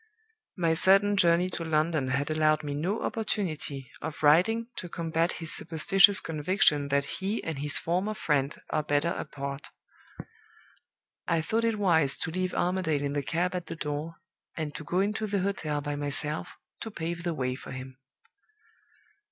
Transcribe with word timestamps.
My 0.57 0.73
sudden 0.73 1.15
journey 1.15 1.47
to 1.51 1.63
London 1.63 2.07
had 2.07 2.31
allowed 2.31 2.63
me 2.63 2.73
no 2.73 3.03
opportunity 3.03 3.91
of 4.01 4.23
writing 4.23 4.65
to 4.77 4.89
combat 4.89 5.33
his 5.33 5.53
superstitious 5.53 6.19
conviction 6.19 6.87
that 6.87 7.05
he 7.05 7.43
and 7.43 7.59
his 7.59 7.77
former 7.77 8.15
friend 8.15 8.59
are 8.71 8.81
better 8.81 9.09
apart. 9.09 9.69
I 11.27 11.41
thought 11.41 11.63
it 11.65 11.77
wise 11.77 12.17
to 12.17 12.31
leave 12.31 12.55
Armadale 12.55 13.03
in 13.03 13.13
the 13.13 13.21
cab 13.21 13.53
at 13.53 13.67
the 13.67 13.75
door, 13.75 14.15
and 14.57 14.73
to 14.73 14.83
go 14.83 15.01
into 15.01 15.27
the 15.27 15.41
hotel 15.41 15.81
by 15.81 15.95
myself 15.95 16.53
to 16.79 16.89
pave 16.89 17.21
the 17.21 17.35
way 17.35 17.53
for 17.53 17.69
him. 17.69 17.99